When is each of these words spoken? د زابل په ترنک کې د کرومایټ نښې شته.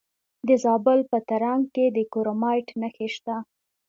د 0.47 0.49
زابل 0.63 0.99
په 1.11 1.17
ترنک 1.29 1.63
کې 1.75 1.85
د 1.95 1.97
کرومایټ 2.13 2.67
نښې 2.81 3.07
شته. 3.15 3.35